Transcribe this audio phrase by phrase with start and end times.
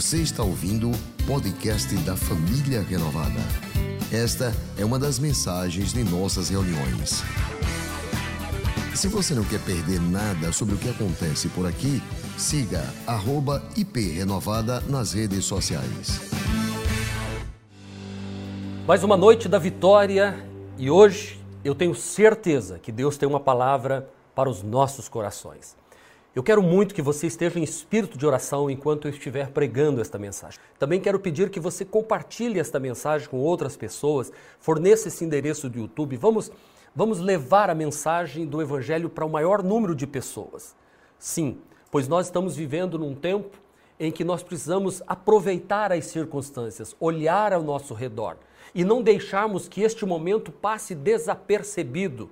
[0.00, 3.38] Você está ouvindo o podcast da Família Renovada.
[4.10, 7.22] Esta é uma das mensagens de nossas reuniões.
[8.94, 12.02] Se você não quer perder nada sobre o que acontece por aqui,
[12.38, 12.82] siga
[13.76, 16.18] @iprenovada nas redes sociais.
[18.86, 20.34] Mais uma noite da vitória
[20.78, 25.76] e hoje eu tenho certeza que Deus tem uma palavra para os nossos corações.
[26.32, 30.16] Eu quero muito que você esteja em espírito de oração enquanto eu estiver pregando esta
[30.16, 30.60] mensagem.
[30.78, 35.80] Também quero pedir que você compartilhe esta mensagem com outras pessoas, forneça esse endereço do
[35.80, 36.16] YouTube.
[36.16, 36.52] Vamos,
[36.94, 40.76] vamos levar a mensagem do Evangelho para o maior número de pessoas.
[41.18, 41.58] Sim,
[41.90, 43.58] pois nós estamos vivendo num tempo
[43.98, 48.36] em que nós precisamos aproveitar as circunstâncias, olhar ao nosso redor
[48.72, 52.30] e não deixarmos que este momento passe desapercebido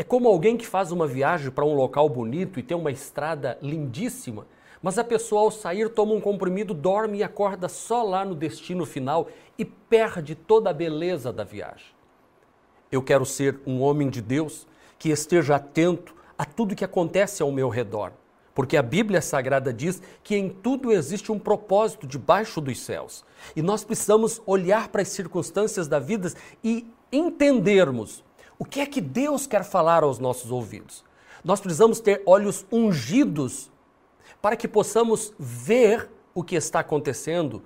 [0.00, 3.58] é como alguém que faz uma viagem para um local bonito e tem uma estrada
[3.60, 4.46] lindíssima,
[4.80, 8.86] mas a pessoa ao sair toma um comprimido, dorme e acorda só lá no destino
[8.86, 9.26] final
[9.58, 11.88] e perde toda a beleza da viagem.
[12.92, 14.68] Eu quero ser um homem de Deus
[15.00, 18.12] que esteja atento a tudo que acontece ao meu redor,
[18.54, 23.24] porque a Bíblia Sagrada diz que em tudo existe um propósito debaixo dos céus.
[23.56, 28.22] E nós precisamos olhar para as circunstâncias da vida e entendermos
[28.58, 31.04] o que é que Deus quer falar aos nossos ouvidos?
[31.44, 33.70] Nós precisamos ter olhos ungidos
[34.42, 37.62] para que possamos ver o que está acontecendo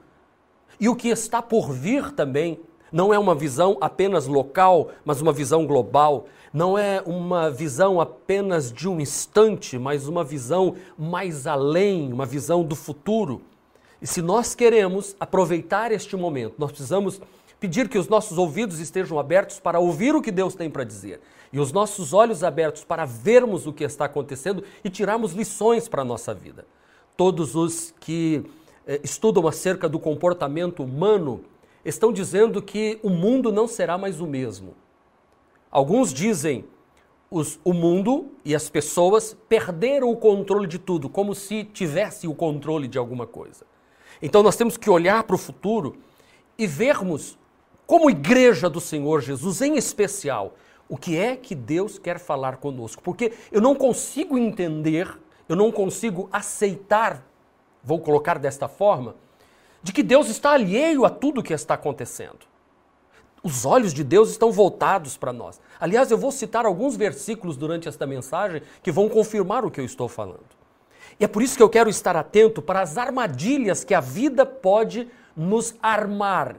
[0.78, 2.60] e o que está por vir também.
[2.90, 6.26] Não é uma visão apenas local, mas uma visão global.
[6.52, 12.62] Não é uma visão apenas de um instante, mas uma visão mais além, uma visão
[12.62, 13.40] do futuro.
[14.00, 17.20] E se nós queremos aproveitar este momento, nós precisamos
[17.62, 21.20] pedir que os nossos ouvidos estejam abertos para ouvir o que Deus tem para dizer
[21.52, 26.02] e os nossos olhos abertos para vermos o que está acontecendo e tirarmos lições para
[26.02, 26.66] a nossa vida.
[27.16, 28.42] Todos os que
[28.84, 31.44] eh, estudam acerca do comportamento humano
[31.84, 34.74] estão dizendo que o mundo não será mais o mesmo.
[35.70, 36.64] Alguns dizem
[37.30, 42.34] os, o mundo e as pessoas perderam o controle de tudo, como se tivesse o
[42.34, 43.64] controle de alguma coisa.
[44.20, 45.96] Então nós temos que olhar para o futuro
[46.58, 47.38] e vermos
[47.86, 50.54] como igreja do Senhor Jesus, em especial,
[50.88, 53.02] o que é que Deus quer falar conosco?
[53.02, 55.08] Porque eu não consigo entender,
[55.48, 57.26] eu não consigo aceitar,
[57.82, 59.16] vou colocar desta forma,
[59.82, 62.40] de que Deus está alheio a tudo que está acontecendo.
[63.42, 65.60] Os olhos de Deus estão voltados para nós.
[65.80, 69.84] Aliás, eu vou citar alguns versículos durante esta mensagem que vão confirmar o que eu
[69.84, 70.44] estou falando.
[71.18, 74.46] E é por isso que eu quero estar atento para as armadilhas que a vida
[74.46, 76.56] pode nos armar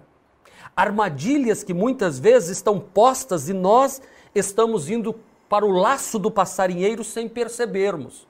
[0.76, 4.02] armadilhas que muitas vezes estão postas e nós
[4.34, 5.16] estamos indo
[5.48, 8.28] para o laço do passarinheiro sem percebermos,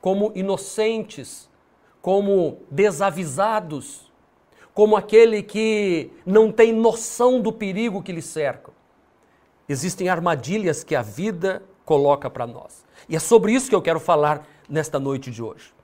[0.00, 1.48] como inocentes,
[2.00, 4.10] como desavisados,
[4.72, 8.72] como aquele que não tem noção do perigo que lhe cerca.
[9.68, 12.84] Existem armadilhas que a vida coloca para nós.
[13.08, 15.74] E é sobre isso que eu quero falar nesta noite de hoje.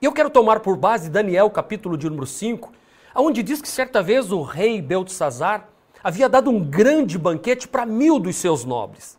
[0.00, 2.72] E eu quero tomar por base Daniel, capítulo de número 5,
[3.22, 5.68] onde diz que certa vez o rei Beltesazar
[6.02, 9.18] havia dado um grande banquete para mil dos seus nobres.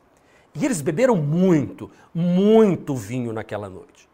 [0.53, 4.07] E eles beberam muito, muito vinho naquela noite.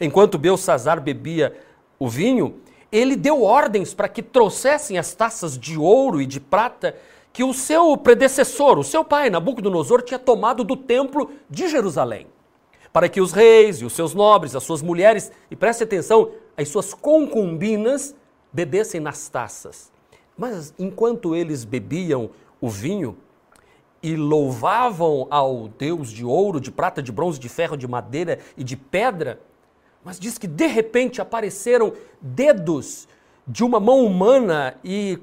[0.00, 1.56] Enquanto Belsazar bebia
[1.98, 6.96] o vinho, ele deu ordens para que trouxessem as taças de ouro e de prata
[7.32, 12.28] que o seu predecessor, o seu pai, Nabucodonosor, tinha tomado do templo de Jerusalém.
[12.92, 16.68] Para que os reis e os seus nobres, as suas mulheres, e preste atenção, as
[16.68, 18.14] suas concubinas,
[18.54, 19.92] bebessem nas taças.
[20.38, 23.16] Mas enquanto eles bebiam o vinho
[24.02, 28.62] e louvavam ao Deus de ouro, de prata, de bronze, de ferro, de madeira e
[28.62, 29.40] de pedra,
[30.04, 33.08] mas diz que de repente apareceram dedos
[33.46, 35.18] de uma mão humana e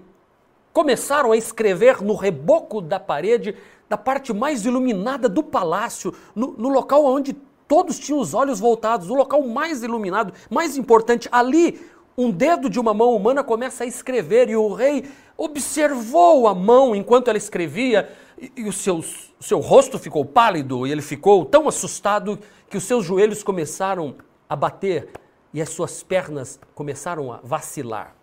[0.74, 3.56] começaram a escrever no reboco da parede,
[3.88, 7.36] da parte mais iluminada do palácio, no, no local onde
[7.72, 11.30] todos tinham os olhos voltados, o local mais iluminado, mais importante.
[11.32, 11.80] Ali
[12.18, 15.06] um dedo de uma mão humana começa a escrever e o rei
[15.38, 19.04] observou a mão enquanto ela escrevia e, e o seu,
[19.40, 24.16] seu rosto ficou pálido e ele ficou tão assustado que os seus joelhos começaram
[24.50, 25.10] a bater
[25.54, 28.16] e as suas pernas começaram a vacilar.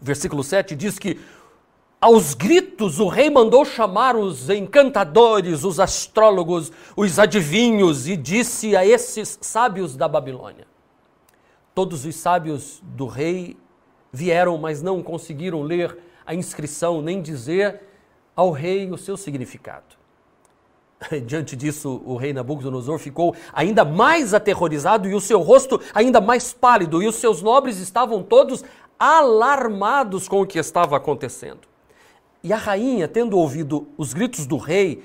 [0.00, 1.18] O versículo 7 diz que
[2.00, 8.84] aos gritos o rei mandou chamar os encantadores, os astrólogos, os adivinhos e disse a
[8.84, 10.66] esses sábios da Babilônia:
[11.74, 13.56] Todos os sábios do rei
[14.12, 17.80] vieram, mas não conseguiram ler a inscrição nem dizer
[18.36, 19.96] ao rei o seu significado.
[21.26, 26.52] Diante disso, o rei Nabucodonosor ficou ainda mais aterrorizado e o seu rosto ainda mais
[26.52, 28.64] pálido, e os seus nobres estavam todos
[28.98, 31.68] alarmados com o que estava acontecendo.
[32.42, 35.02] E a rainha, tendo ouvido os gritos do rei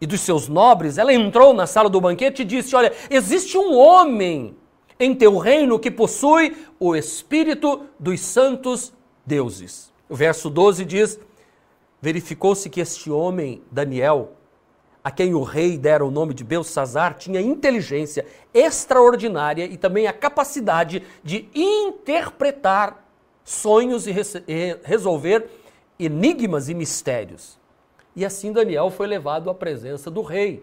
[0.00, 3.74] e dos seus nobres, ela entrou na sala do banquete e disse: Olha, existe um
[3.76, 4.54] homem
[4.98, 8.92] em teu reino que possui o espírito dos santos
[9.24, 9.92] deuses.
[10.08, 11.20] O verso 12 diz:
[12.00, 14.32] Verificou-se que este homem, Daniel,
[15.02, 20.12] a quem o rei dera o nome de Belsazar, tinha inteligência extraordinária e também a
[20.12, 23.04] capacidade de interpretar
[23.44, 24.12] sonhos e
[24.82, 25.48] resolver
[25.98, 27.58] enigmas e mistérios.
[28.14, 30.62] E assim Daniel foi levado à presença do rei.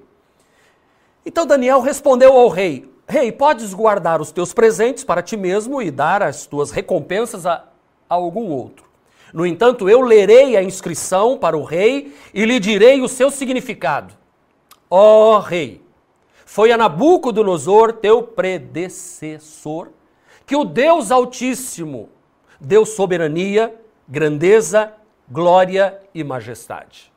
[1.26, 5.92] Então Daniel respondeu ao rei: Rei, podes guardar os teus presentes para ti mesmo e
[5.92, 7.66] dar as tuas recompensas a,
[8.10, 8.86] a algum outro.
[9.34, 14.14] No entanto, eu lerei a inscrição para o rei e lhe direi o seu significado.
[14.90, 15.82] Ó rei,
[16.46, 19.90] foi a Nabucodonosor, teu predecessor,
[20.46, 22.10] que o Deus Altíssimo
[22.60, 23.76] deu soberania,
[24.08, 24.94] grandeza
[25.30, 27.12] glória e majestade.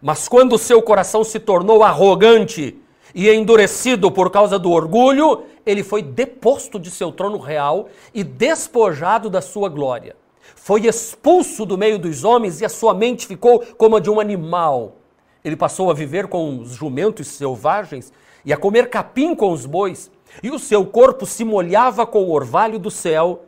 [0.00, 2.78] Mas quando seu coração se tornou arrogante
[3.16, 9.30] e endurecido por causa do orgulho, ele foi deposto de seu trono real e despojado
[9.30, 10.14] da sua glória.
[10.54, 14.20] Foi expulso do meio dos homens e a sua mente ficou como a de um
[14.20, 14.96] animal.
[15.42, 18.12] Ele passou a viver com os jumentos selvagens
[18.44, 20.10] e a comer capim com os bois,
[20.42, 23.46] e o seu corpo se molhava com o orvalho do céu,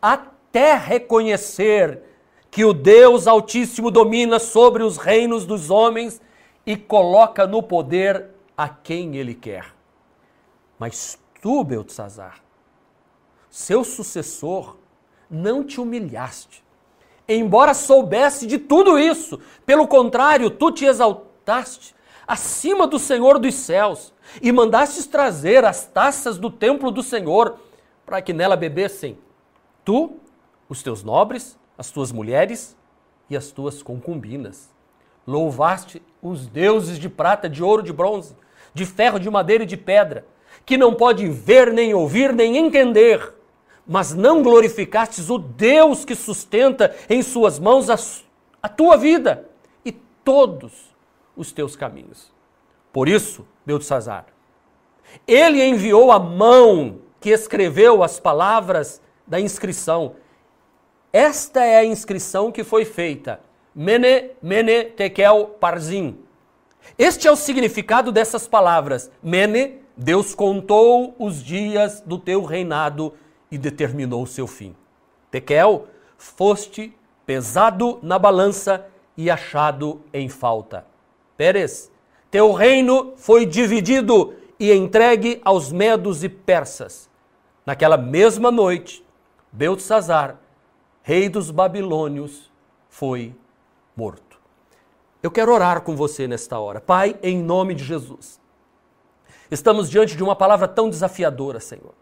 [0.00, 2.00] até reconhecer
[2.48, 6.20] que o Deus Altíssimo domina sobre os reinos dos homens
[6.64, 9.74] e coloca no poder a quem ele quer.
[10.78, 12.42] Mas tu, Beltzazar,
[13.48, 14.76] seu sucessor,
[15.30, 16.62] não te humilhaste.
[17.26, 21.94] Embora soubesse de tudo isso, pelo contrário, tu te exaltaste
[22.28, 24.12] acima do Senhor dos céus
[24.42, 27.58] e mandastes trazer as taças do templo do Senhor
[28.04, 29.18] para que nela bebessem
[29.82, 30.18] tu,
[30.68, 32.76] os teus nobres as tuas mulheres
[33.30, 34.68] e as tuas concubinas.
[35.26, 38.36] Louvaste os deuses de prata, de ouro, de bronze,
[38.74, 40.26] de ferro, de madeira e de pedra,
[40.64, 43.34] que não podem ver, nem ouvir, nem entender,
[43.86, 47.96] mas não glorificastes o Deus que sustenta em suas mãos a,
[48.62, 49.48] a tua vida
[49.84, 50.94] e todos
[51.36, 52.32] os teus caminhos.
[52.92, 54.26] Por isso, Beltzazar,
[55.26, 60.14] ele enviou a mão que escreveu as palavras da inscrição
[61.12, 63.40] esta é a inscrição que foi feita.
[63.74, 66.18] Mene, mene, tekel, parzim.
[66.98, 69.10] Este é o significado dessas palavras.
[69.22, 73.14] Mene, Deus contou os dias do teu reinado
[73.50, 74.74] e determinou o seu fim.
[75.30, 75.86] Tekel,
[76.16, 76.94] foste
[77.26, 78.86] pesado na balança
[79.16, 80.86] e achado em falta.
[81.36, 81.90] Pérez,
[82.30, 87.08] teu reino foi dividido e entregue aos medos e persas.
[87.64, 89.04] Naquela mesma noite,
[89.52, 90.38] Beltzazar
[91.02, 92.50] rei dos babilônios,
[92.88, 93.34] foi
[93.96, 94.29] morto.
[95.22, 96.80] Eu quero orar com você nesta hora.
[96.80, 98.40] Pai, em nome de Jesus.
[99.50, 101.92] Estamos diante de uma palavra tão desafiadora, Senhor,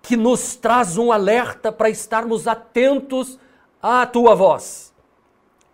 [0.00, 3.38] que nos traz um alerta para estarmos atentos
[3.82, 4.94] à tua voz,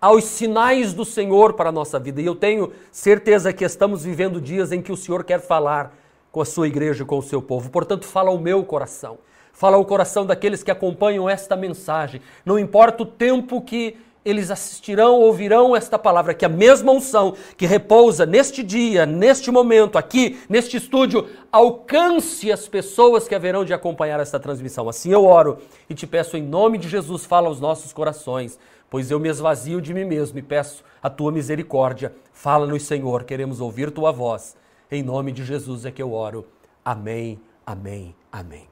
[0.01, 2.21] aos sinais do Senhor para a nossa vida.
[2.21, 5.95] E eu tenho certeza que estamos vivendo dias em que o Senhor quer falar
[6.33, 7.71] com a sua igreja, com o seu povo.
[7.71, 9.19] Portanto, fala ao meu coração
[9.53, 12.23] fala ao coração daqueles que acompanham esta mensagem.
[12.47, 17.65] Não importa o tempo que eles assistirão, ouvirão esta palavra, que a mesma unção que
[17.65, 24.21] repousa neste dia, neste momento, aqui, neste estúdio, alcance as pessoas que haverão de acompanhar
[24.21, 24.89] esta transmissão.
[24.89, 25.59] Assim eu oro
[25.89, 28.59] e te peço em nome de Jesus, fala aos nossos corações,
[28.91, 32.13] pois eu me esvazio de mim mesmo e peço a tua misericórdia.
[32.33, 34.55] Fala-nos, Senhor, queremos ouvir tua voz.
[34.91, 36.47] Em nome de Jesus é que eu oro.
[36.85, 38.69] Amém, amém, amém.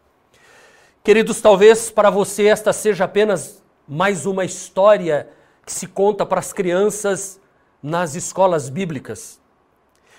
[1.02, 5.26] Queridos, talvez para você esta seja apenas mais uma história
[5.68, 7.38] que se conta para as crianças
[7.82, 9.38] nas escolas bíblicas.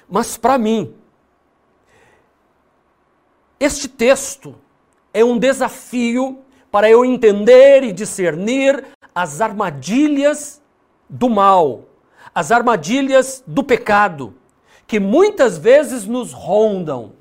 [0.08, 0.94] Mas para mim,
[3.60, 4.54] este texto
[5.12, 6.38] é um desafio
[6.70, 10.62] para eu entender e discernir as armadilhas
[11.10, 11.86] do mal,
[12.34, 14.36] as armadilhas do pecado,
[14.86, 17.14] que muitas vezes nos rondam.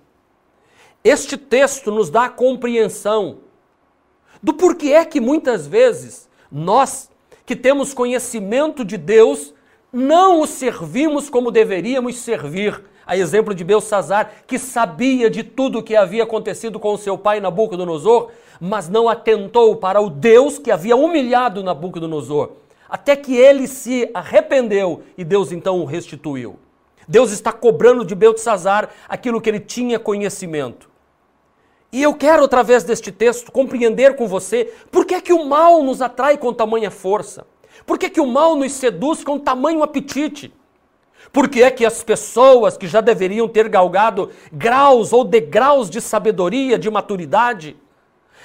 [1.03, 3.39] Este texto nos dá a compreensão
[4.43, 7.11] do porquê é que muitas vezes nós,
[7.49, 9.55] que temos conhecimento de Deus,
[9.91, 12.79] não o servimos como deveríamos servir.
[13.07, 17.41] A exemplo de Belsazar, que sabia de tudo o que havia acontecido com seu pai
[17.41, 18.29] Nabucodonosor,
[18.61, 22.51] mas não atentou para o Deus que havia humilhado Nabucodonosor,
[22.87, 26.59] até que ele se arrependeu e Deus então o restituiu.
[27.09, 30.91] Deus está cobrando de Beltesazar aquilo que ele tinha conhecimento.
[31.91, 35.83] E eu quero, através deste texto, compreender com você por que, é que o mal
[35.83, 37.47] nos atrai com tamanha força.
[37.87, 40.53] Por que, é que o mal nos seduz com tamanho apetite?
[41.33, 46.01] Por que é que as pessoas que já deveriam ter galgado graus ou degraus de
[46.01, 47.77] sabedoria, de maturidade,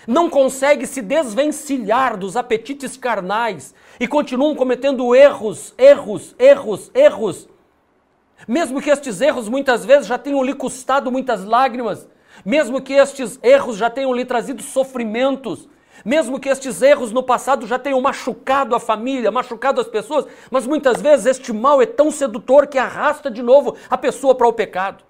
[0.07, 7.49] não conseguem se desvencilhar dos apetites carnais e continuam cometendo erros, erros, erros, erros?
[8.47, 12.07] Mesmo que estes erros muitas vezes já tenham lhe custado muitas lágrimas,
[12.45, 15.67] mesmo que estes erros já tenham lhe trazido sofrimentos,
[16.03, 20.67] mesmo que estes erros no passado já tenham machucado a família, machucado as pessoas, mas
[20.67, 24.53] muitas vezes este mal é tão sedutor que arrasta de novo a pessoa para o
[24.53, 25.03] pecado.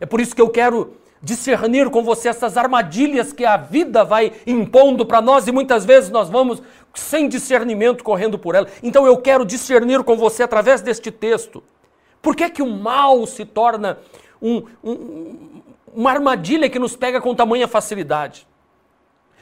[0.00, 4.32] É por isso que eu quero discernir com você essas armadilhas que a vida vai
[4.46, 6.60] impondo para nós e muitas vezes nós vamos
[6.94, 8.66] sem discernimento correndo por ela.
[8.82, 11.62] Então eu quero discernir com você através deste texto.
[12.20, 13.98] Por que, que o mal se torna
[14.40, 15.62] um, um,
[15.92, 18.46] uma armadilha que nos pega com tamanha facilidade?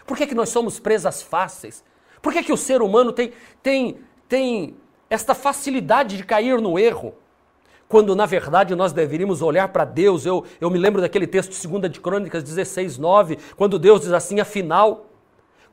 [0.07, 1.85] Por que, que nós somos presas fáceis?
[2.21, 4.76] Por que, que o ser humano tem, tem, tem
[5.09, 7.14] esta facilidade de cair no erro?
[7.88, 10.26] Quando na verdade nós deveríamos olhar para Deus.
[10.26, 14.12] Eu, eu me lembro daquele texto de 2 de Crônicas 16, 9, quando Deus diz
[14.12, 15.07] assim: afinal,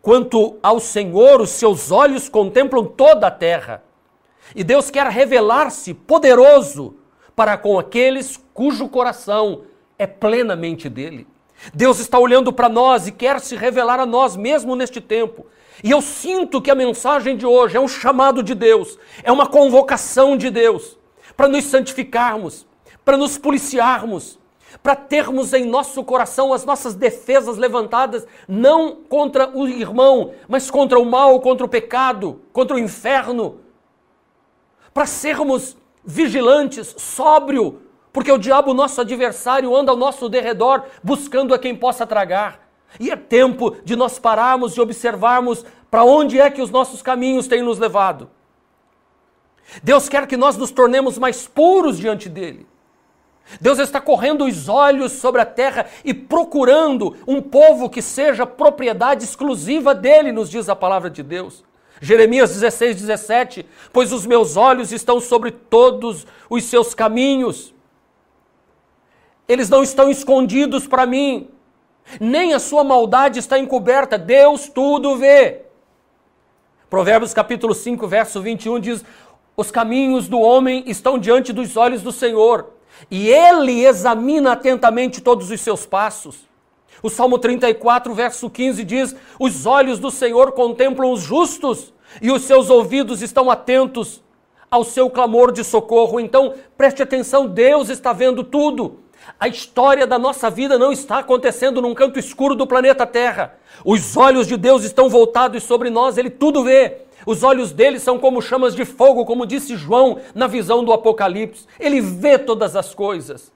[0.02, 3.84] quanto ao Senhor, os seus olhos contemplam toda a terra.
[4.56, 6.96] E Deus quer revelar-se poderoso
[7.36, 9.64] para com aqueles cujo coração
[9.98, 11.28] é plenamente dele.
[11.74, 15.46] Deus está olhando para nós e quer se revelar a nós mesmo neste tempo.
[15.84, 19.48] E eu sinto que a mensagem de hoje é um chamado de Deus, é uma
[19.48, 20.98] convocação de Deus
[21.36, 22.66] para nos santificarmos,
[23.06, 24.40] para nos policiarmos,
[24.82, 31.00] para termos em nosso coração as nossas defesas levantadas, não contra o irmão, mas contra
[31.00, 33.60] o mal, contra o pecado, contra o inferno.
[34.94, 37.82] Para sermos vigilantes, sóbrio,
[38.18, 42.68] porque o diabo, nosso adversário, anda ao nosso derredor buscando a quem possa tragar.
[43.00, 47.48] E é tempo de nós pararmos e observarmos para onde é que os nossos caminhos
[47.48, 48.28] têm nos levado.
[49.84, 52.66] Deus quer que nós nos tornemos mais puros diante dele.
[53.62, 59.26] Deus está correndo os olhos sobre a terra e procurando um povo que seja propriedade
[59.26, 61.64] exclusiva dele, nos diz a palavra de Deus.
[62.02, 67.77] Jeremias 16, 17: Pois os meus olhos estão sobre todos os seus caminhos
[69.48, 71.50] eles não estão escondidos para mim.
[72.20, 74.18] Nem a sua maldade está encoberta.
[74.18, 75.62] Deus tudo vê.
[76.90, 79.06] Provérbios capítulo 5, verso 21 diz:
[79.56, 82.72] Os caminhos do homem estão diante dos olhos do Senhor,
[83.12, 86.48] e ele examina atentamente todos os seus passos.
[87.04, 92.44] O Salmo 34, verso 15 diz: Os olhos do Senhor contemplam os justos, e os
[92.44, 94.24] seus ouvidos estão atentos
[94.72, 96.20] ao seu clamor de socorro.
[96.20, 99.00] Então, preste atenção, Deus está vendo tudo.
[99.40, 103.58] A história da nossa vida não está acontecendo num canto escuro do planeta Terra.
[103.84, 107.02] Os olhos de Deus estão voltados sobre nós, ele tudo vê.
[107.26, 111.66] Os olhos dele são como chamas de fogo, como disse João na visão do Apocalipse.
[111.80, 113.52] Ele vê todas as coisas.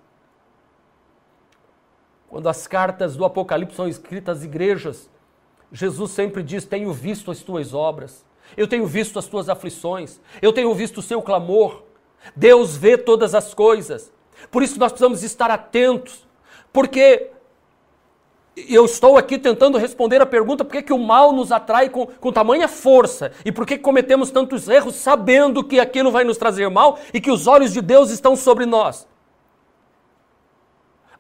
[2.27, 5.09] Quando as cartas do Apocalipse são escritas às igrejas,
[5.71, 8.25] Jesus sempre diz: Tenho visto as tuas obras,
[8.57, 11.83] eu tenho visto as tuas aflições, eu tenho visto o seu clamor.
[12.35, 14.11] Deus vê todas as coisas.
[14.49, 16.27] Por isso nós precisamos estar atentos,
[16.73, 17.31] porque
[18.55, 22.05] eu estou aqui tentando responder a pergunta por que, que o mal nos atrai com,
[22.05, 26.69] com tamanha força e por que cometemos tantos erros sabendo que aquilo vai nos trazer
[26.69, 29.07] mal e que os olhos de Deus estão sobre nós.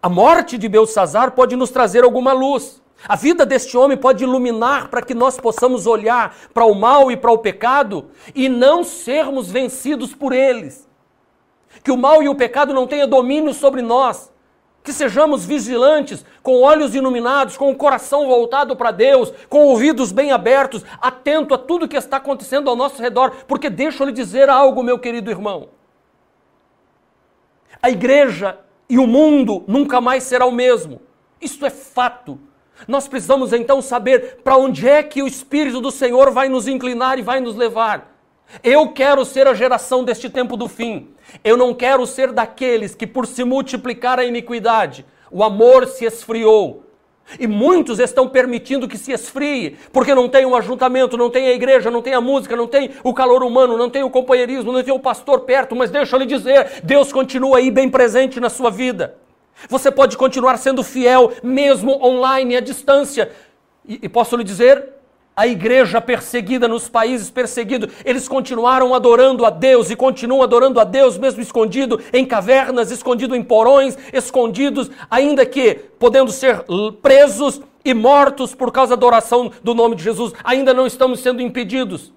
[0.03, 2.81] A morte de Belsazar pode nos trazer alguma luz.
[3.07, 7.17] A vida deste homem pode iluminar para que nós possamos olhar para o mal e
[7.17, 10.90] para o pecado e não sermos vencidos por eles
[11.83, 14.31] que o mal e o pecado não tenham domínio sobre nós,
[14.83, 20.31] que sejamos vigilantes, com olhos iluminados, com o coração voltado para Deus, com ouvidos bem
[20.31, 24.49] abertos, atento a tudo que está acontecendo ao nosso redor, porque deixa eu lhe dizer
[24.49, 25.69] algo, meu querido irmão.
[27.81, 28.59] A igreja
[28.89, 31.01] e o mundo nunca mais será o mesmo.
[31.39, 32.39] Isto é fato.
[32.87, 37.17] Nós precisamos então saber para onde é que o Espírito do Senhor vai nos inclinar
[37.17, 38.10] e vai nos levar.
[38.63, 41.09] Eu quero ser a geração deste tempo do fim.
[41.43, 46.85] Eu não quero ser daqueles que, por se multiplicar a iniquidade, o amor se esfriou.
[47.39, 51.53] E muitos estão permitindo que se esfrie, porque não tem um ajuntamento, não tem a
[51.53, 54.83] igreja, não tem a música, não tem o calor humano, não tem o companheirismo, não
[54.83, 55.75] tem o pastor perto.
[55.75, 59.15] Mas deixa eu lhe dizer: Deus continua aí bem presente na sua vida.
[59.69, 63.31] Você pode continuar sendo fiel, mesmo online, à distância.
[63.87, 64.89] E, e posso lhe dizer,
[65.35, 70.83] a igreja perseguida nos países perseguidos, eles continuaram adorando a Deus e continuam adorando a
[70.83, 76.65] Deus, mesmo escondido em cavernas, escondido em porões, escondidos, ainda que podendo ser
[77.01, 81.41] presos e mortos por causa da oração do nome de Jesus, ainda não estamos sendo
[81.41, 82.11] impedidos.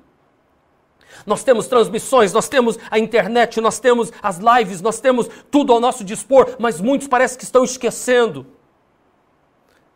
[1.24, 5.80] Nós temos transmissões, nós temos a internet, nós temos as lives, nós temos tudo ao
[5.80, 8.44] nosso dispor, mas muitos parece que estão esquecendo.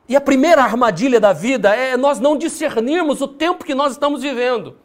[0.09, 4.23] E a primeira armadilha da vida é nós não discernirmos o tempo que nós estamos
[4.23, 4.79] vivendo.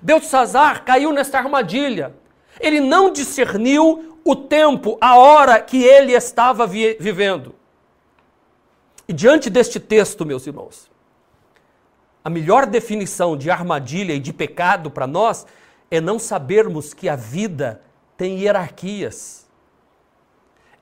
[0.00, 2.14] Beltzazar caiu nesta armadilha.
[2.60, 7.54] Ele não discerniu o tempo, a hora que ele estava vi vivendo.
[9.08, 10.90] E diante deste texto, meus irmãos,
[12.24, 15.46] a melhor definição de armadilha e de pecado para nós
[15.90, 17.80] é não sabermos que a vida
[18.16, 19.45] tem hierarquias.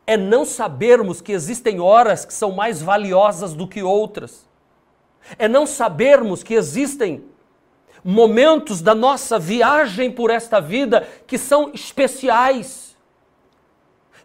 [0.07, 4.47] É não sabermos que existem horas que são mais valiosas do que outras.
[5.39, 7.25] É não sabermos que existem
[8.05, 12.95] momentos da nossa viagem por esta vida que são especiais,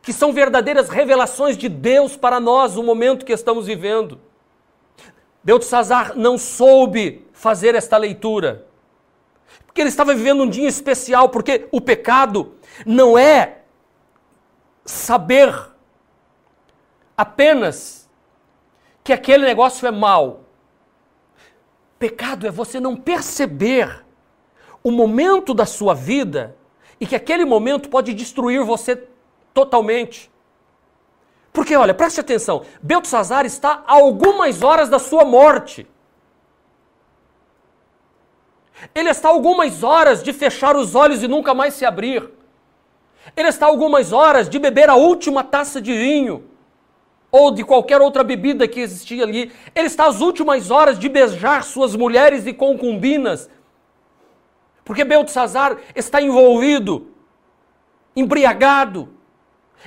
[0.02, 4.20] que são verdadeiras revelações de Deus para nós, o momento que estamos vivendo.
[5.42, 8.68] Beltzazar não soube fazer esta leitura.
[9.66, 12.56] Porque ele estava vivendo um dia especial, porque o pecado
[12.86, 13.59] não é
[14.90, 15.54] saber
[17.16, 18.10] apenas
[19.04, 20.42] que aquele negócio é mal.
[21.98, 24.04] Pecado é você não perceber
[24.84, 26.56] o momento da sua vida
[27.00, 29.08] e que aquele momento pode destruir você
[29.54, 30.32] totalmente.
[31.52, 35.88] Porque, olha, preste atenção, Beltzazar está a algumas horas da sua morte.
[38.96, 42.39] Ele está a algumas horas de fechar os olhos e nunca mais se abrir.
[43.36, 46.44] Ele está algumas horas de beber a última taça de vinho
[47.32, 49.52] ou de qualquer outra bebida que existia ali.
[49.76, 53.50] Ele está às últimas horas de beijar suas mulheres e concubinas.
[54.84, 57.12] Porque Beltzazar está envolvido,
[58.16, 59.10] embriagado,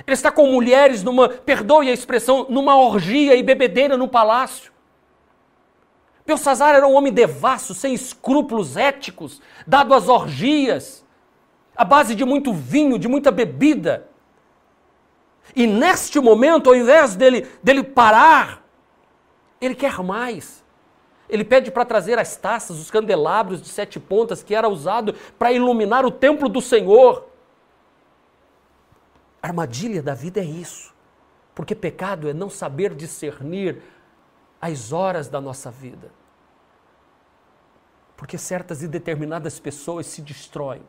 [0.07, 4.71] ele está com mulheres numa, perdoe a expressão, numa orgia e bebedeira no palácio.
[6.25, 11.02] Belsazar era um homem devasso, sem escrúpulos éticos, dado às orgias,
[11.75, 14.07] à base de muito vinho, de muita bebida.
[15.55, 18.63] E neste momento, ao invés dele, dele parar,
[19.59, 20.63] ele quer mais.
[21.29, 25.51] Ele pede para trazer as taças, os candelabros de sete pontas que era usado para
[25.51, 27.27] iluminar o templo do Senhor.
[29.41, 30.93] A armadilha da vida é isso.
[31.55, 33.81] Porque pecado é não saber discernir
[34.61, 36.11] as horas da nossa vida.
[38.15, 40.81] Porque certas e determinadas pessoas se destroem.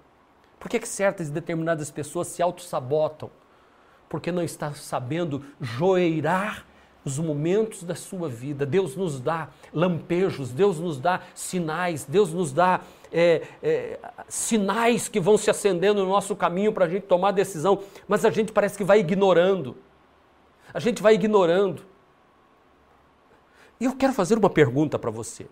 [0.64, 3.30] Por que, que certas e determinadas pessoas se auto-sabotam?
[4.08, 6.64] Porque não está sabendo joeirar
[7.04, 8.64] os momentos da sua vida.
[8.64, 12.80] Deus nos dá lampejos, Deus nos dá sinais, Deus nos dá
[13.12, 17.82] é, é, sinais que vão se acendendo no nosso caminho para a gente tomar decisão,
[18.08, 19.76] mas a gente parece que vai ignorando.
[20.72, 21.82] A gente vai ignorando.
[23.78, 25.46] E eu quero fazer uma pergunta para você.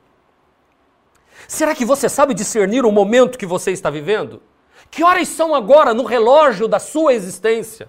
[1.47, 4.41] Será que você sabe discernir o momento que você está vivendo?
[4.91, 7.89] Que horas são agora no relógio da sua existência?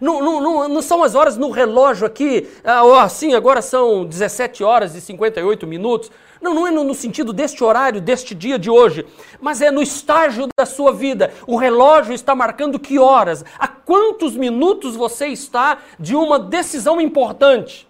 [0.00, 4.62] Não, não, não, não, são as horas no relógio aqui, ah, assim, agora são 17
[4.62, 6.10] horas e 58 minutos.
[6.40, 9.04] Não, não é no sentido deste horário, deste dia de hoje,
[9.40, 11.32] mas é no estágio da sua vida.
[11.46, 17.87] O relógio está marcando que horas, a quantos minutos você está de uma decisão importante.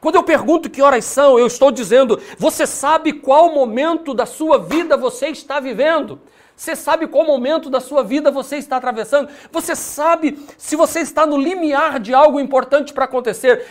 [0.00, 4.58] Quando eu pergunto que horas são, eu estou dizendo, você sabe qual momento da sua
[4.58, 6.20] vida você está vivendo?
[6.54, 9.30] Você sabe qual momento da sua vida você está atravessando?
[9.52, 13.64] Você sabe se você está no limiar de algo importante para acontecer?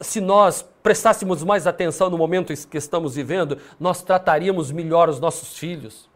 [0.00, 5.56] Se nós prestássemos mais atenção no momento que estamos vivendo, nós trataríamos melhor os nossos
[5.56, 6.10] filhos,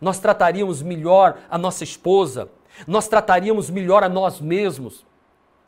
[0.00, 2.48] nós trataríamos melhor a nossa esposa,
[2.86, 5.04] nós trataríamos melhor a nós mesmos.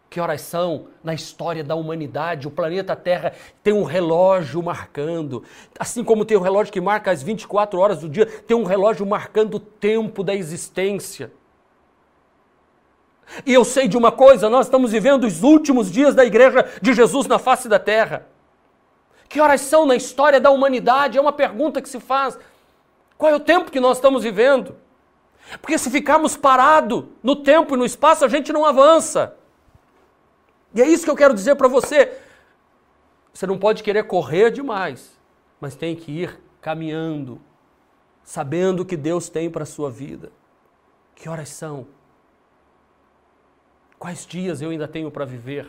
[0.09, 2.47] Que horas são na história da humanidade?
[2.47, 5.42] O planeta Terra tem um relógio marcando.
[5.79, 9.05] Assim como tem um relógio que marca as 24 horas do dia, tem um relógio
[9.05, 11.33] marcando o tempo da existência.
[13.45, 16.95] E eu sei de uma coisa: nós estamos vivendo os últimos dias da igreja de
[16.95, 18.27] Jesus na face da terra.
[19.29, 21.19] Que horas são na história da humanidade?
[21.19, 22.38] É uma pergunta que se faz.
[23.19, 24.77] Qual é o tempo que nós estamos vivendo?
[25.61, 29.36] Porque se ficarmos parados no tempo e no espaço, a gente não avança.
[30.76, 32.18] E é isso que eu quero dizer para você.
[33.32, 35.18] Você não pode querer correr demais,
[35.58, 37.40] mas tem que ir caminhando,
[38.22, 40.30] sabendo o que Deus tem para a sua vida.
[41.14, 41.86] Que horas são?
[43.98, 45.66] Quais dias eu ainda tenho para viver?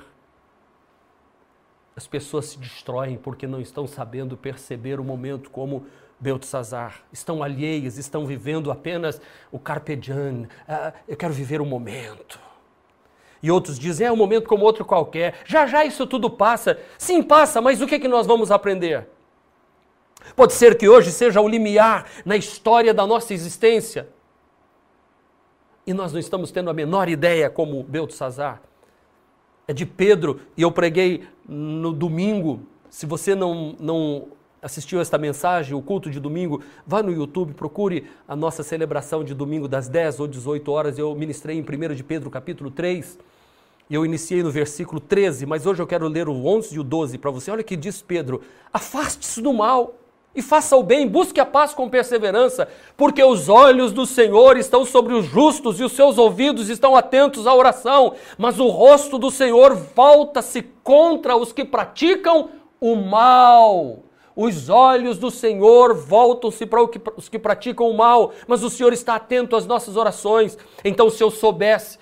[1.95, 5.87] As pessoas se destroem porque não estão sabendo perceber o momento como
[6.19, 7.01] Beltzazar.
[7.13, 9.21] Estão alheias, estão vivendo apenas
[9.53, 10.49] o carpe diem.
[10.67, 12.46] Ah, eu quero viver o momento.
[13.41, 15.35] E outros dizem, é um momento como outro qualquer.
[15.45, 16.79] Já já isso tudo passa.
[16.97, 19.07] Sim, passa, mas o que, é que nós vamos aprender?
[20.35, 24.09] Pode ser que hoje seja o limiar na história da nossa existência.
[25.85, 28.61] E nós não estamos tendo a menor ideia como Beltzazar
[29.67, 32.61] é de Pedro e eu preguei no domingo.
[32.89, 34.29] Se você não, não
[34.67, 39.33] assistiu esta mensagem, o culto de domingo, vá no YouTube, procure a nossa celebração de
[39.33, 40.97] domingo das 10 ou 18 horas.
[40.99, 43.17] Eu ministrei em 1 de Pedro, capítulo 3.
[43.89, 46.83] E eu iniciei no versículo 13, mas hoje eu quero ler o 11 e o
[46.83, 47.49] 12 para você.
[47.49, 49.95] Olha que diz Pedro: Afaste-se do mal
[50.35, 54.83] e faça o bem, busque a paz com perseverança, porque os olhos do Senhor estão
[54.83, 59.31] sobre os justos e os seus ouvidos estão atentos à oração, mas o rosto do
[59.31, 62.49] Senhor volta-se contra os que praticam
[62.81, 64.03] o mal.
[64.39, 66.79] Os olhos do Senhor voltam-se para
[67.15, 70.55] os que praticam o mal, mas o Senhor está atento às nossas orações.
[70.85, 71.97] Então, se eu soubesse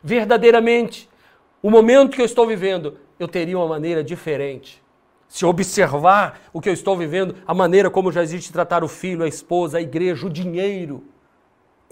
[0.00, 1.10] verdadeiramente
[1.60, 4.80] o momento que eu estou vivendo, eu teria uma maneira diferente
[5.26, 9.24] se observar o que eu estou vivendo, a maneira como já existe tratar o filho,
[9.24, 11.02] a esposa, a igreja, o dinheiro,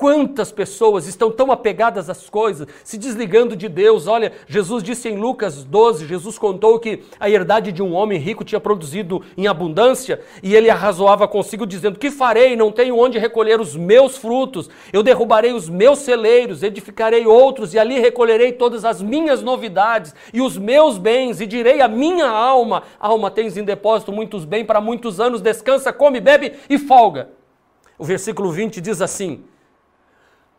[0.01, 4.07] Quantas pessoas estão tão apegadas às coisas, se desligando de Deus?
[4.07, 8.43] Olha, Jesus disse em Lucas 12: Jesus contou que a herdade de um homem rico
[8.43, 12.57] tinha produzido em abundância e ele arrazoava consigo, dizendo: Que farei?
[12.57, 14.71] Não tenho onde recolher os meus frutos.
[14.91, 20.41] Eu derrubarei os meus celeiros, edificarei outros e ali recolherei todas as minhas novidades e
[20.41, 24.81] os meus bens e direi à minha alma: Alma, tens em depósito muitos bens para
[24.81, 27.29] muitos anos, descansa, come, bebe e folga.
[27.99, 29.45] O versículo 20 diz assim: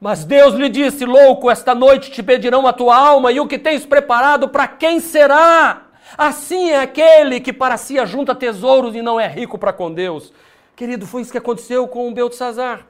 [0.02, 3.60] mas Deus lhe disse: Louco, esta noite te pedirão a tua alma, e o que
[3.60, 5.84] tens preparado para quem será?
[6.18, 10.34] Assim é aquele que para si ajunta tesouros e não é rico para com Deus.
[10.76, 12.88] Querido, foi isso que aconteceu com o Beltzazar.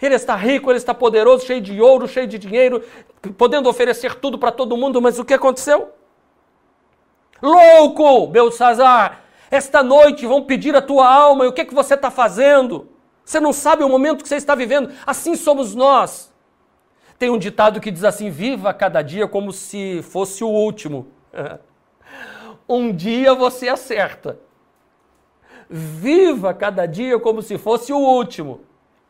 [0.00, 2.82] Ele está rico, ele está poderoso, cheio de ouro, cheio de dinheiro,
[3.36, 5.90] podendo oferecer tudo para todo mundo, mas o que aconteceu?
[7.42, 12.10] Louco, Beltzazar, esta noite vão pedir a tua alma, e o que, que você está
[12.10, 12.88] fazendo?
[13.30, 14.92] Você não sabe o momento que você está vivendo.
[15.06, 16.34] Assim somos nós.
[17.16, 21.06] Tem um ditado que diz assim: viva cada dia como se fosse o último.
[22.68, 24.40] um dia você acerta.
[25.68, 28.62] Viva cada dia como se fosse o último.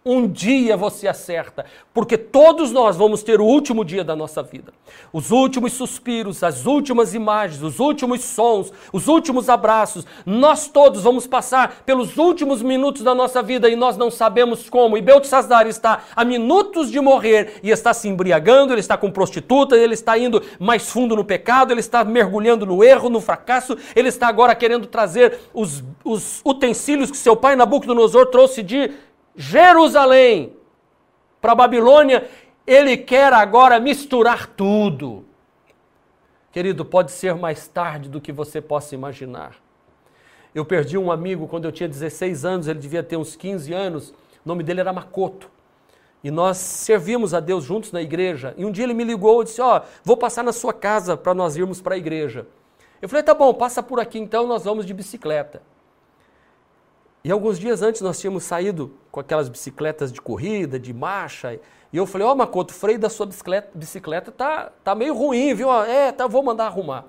[0.02, 4.72] Um dia você acerta, porque todos nós vamos ter o último dia da nossa vida.
[5.12, 10.06] Os últimos suspiros, as últimas imagens, os últimos sons, os últimos abraços.
[10.24, 14.96] Nós todos vamos passar pelos últimos minutos da nossa vida e nós não sabemos como.
[14.96, 19.76] E Beltzazar está a minutos de morrer e está se embriagando, ele está com prostituta,
[19.76, 24.08] ele está indo mais fundo no pecado, ele está mergulhando no erro, no fracasso, ele
[24.08, 28.90] está agora querendo trazer os, os utensílios que seu pai Nabucodonosor trouxe de
[29.40, 30.54] Jerusalém
[31.40, 32.28] para Babilônia,
[32.66, 35.24] ele quer agora misturar tudo.
[36.52, 39.56] Querido, pode ser mais tarde do que você possa imaginar.
[40.54, 44.10] Eu perdi um amigo quando eu tinha 16 anos, ele devia ter uns 15 anos,
[44.10, 45.50] o nome dele era Makoto.
[46.22, 48.52] E nós servíamos a Deus juntos na igreja.
[48.58, 51.16] E um dia ele me ligou e disse: Ó, oh, vou passar na sua casa
[51.16, 52.46] para nós irmos para a igreja.
[53.00, 55.62] Eu falei: tá bom, passa por aqui então, nós vamos de bicicleta.
[57.24, 61.58] E alguns dias antes nós tínhamos saído com aquelas bicicletas de corrida, de marcha,
[61.92, 65.14] e eu falei, ó oh, Makoto, o freio da sua bicicleta, bicicleta tá, tá meio
[65.14, 65.70] ruim, viu?
[65.82, 67.04] É, tá, vou mandar arrumar.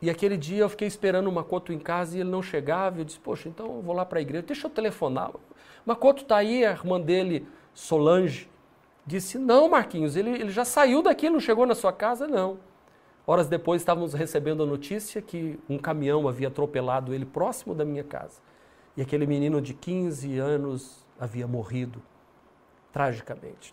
[0.00, 3.04] E aquele dia eu fiquei esperando o Makoto em casa e ele não chegava, eu
[3.04, 5.32] disse, poxa, então eu vou lá para a igreja, deixa eu telefonar.
[5.84, 8.48] Makoto tá aí, a irmã dele, Solange,
[9.04, 12.58] disse, não Marquinhos, ele, ele já saiu daqui, não chegou na sua casa, não.
[13.26, 18.04] Horas depois estávamos recebendo a notícia que um caminhão havia atropelado ele próximo da minha
[18.04, 18.40] casa.
[18.98, 22.02] E aquele menino de 15 anos havia morrido
[22.92, 23.72] tragicamente.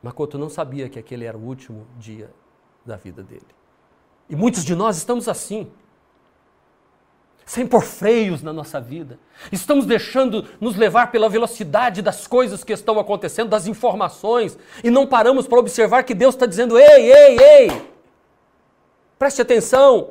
[0.00, 2.30] Makoto não sabia que aquele era o último dia
[2.86, 3.48] da vida dele.
[4.30, 5.68] E muitos de nós estamos assim.
[7.44, 9.18] Sem por freios na nossa vida.
[9.50, 15.08] Estamos deixando nos levar pela velocidade das coisas que estão acontecendo, das informações, e não
[15.08, 17.88] paramos para observar que Deus está dizendo: ei, ei, ei,
[19.18, 20.10] Preste atenção,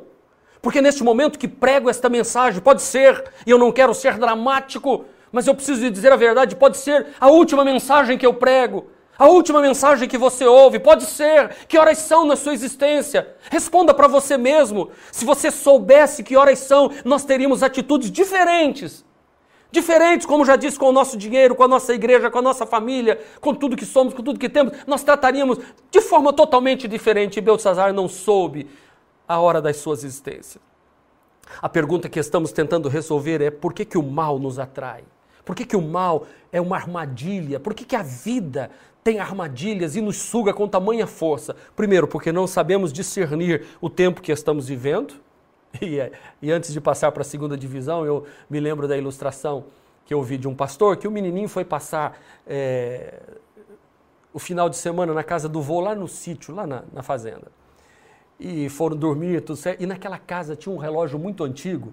[0.60, 5.04] porque neste momento que prego esta mensagem, pode ser, e eu não quero ser dramático,
[5.30, 8.86] mas eu preciso dizer a verdade, pode ser a última mensagem que eu prego,
[9.18, 11.50] a última mensagem que você ouve, pode ser.
[11.66, 13.34] Que horas são na sua existência?
[13.50, 14.90] Responda para você mesmo.
[15.10, 19.04] Se você soubesse que horas são, nós teríamos atitudes diferentes.
[19.72, 22.64] Diferentes, como já disse, com o nosso dinheiro, com a nossa igreja, com a nossa
[22.64, 25.58] família, com tudo que somos, com tudo que temos, nós trataríamos
[25.90, 27.38] de forma totalmente diferente.
[27.38, 28.68] E Belsazar não soube
[29.28, 30.62] a hora das suas existências.
[31.60, 35.04] A pergunta que estamos tentando resolver é por que, que o mal nos atrai?
[35.44, 37.58] Por que, que o mal é uma armadilha?
[37.58, 38.70] Por que, que a vida
[39.02, 41.56] tem armadilhas e nos suga com tamanha força?
[41.74, 45.14] Primeiro, porque não sabemos discernir o tempo que estamos vivendo.
[45.82, 45.98] E,
[46.40, 49.66] e antes de passar para a segunda divisão, eu me lembro da ilustração
[50.06, 53.20] que eu ouvi de um pastor que o menininho foi passar é,
[54.32, 57.52] o final de semana na casa do vô, lá no sítio, lá na, na fazenda.
[58.38, 59.82] E foram dormir, tudo certo.
[59.82, 61.92] E naquela casa tinha um relógio muito antigo